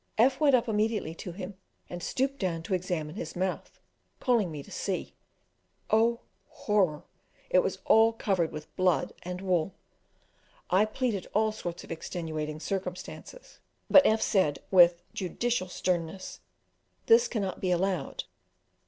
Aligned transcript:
F 0.17 0.39
went 0.39 0.55
up 0.55 0.67
immediately 0.67 1.13
to 1.13 1.31
him, 1.31 1.53
and 1.87 2.01
stooped 2.01 2.39
down 2.39 2.63
to 2.63 2.73
examine 2.73 3.13
his 3.13 3.35
mouth, 3.35 3.79
calling 4.19 4.51
me 4.51 4.63
to 4.63 4.71
see. 4.71 5.13
Oh, 5.91 6.21
horror! 6.49 7.03
it 7.51 7.59
was 7.59 7.77
all 7.85 8.11
covered 8.11 8.51
with 8.51 8.75
blood 8.75 9.13
and 9.21 9.41
wool. 9.41 9.75
I 10.71 10.85
pleaded 10.85 11.27
all 11.35 11.51
sorts 11.51 11.83
of 11.83 11.91
extenuating 11.91 12.59
circumstances, 12.59 13.59
but 13.91 14.03
F 14.03 14.23
said, 14.23 14.57
with: 14.71 15.03
judicial 15.13 15.67
sternness, 15.67 16.39
"This 17.05 17.27
cannot 17.27 17.59
be 17.61 17.69
allowed." 17.69 18.23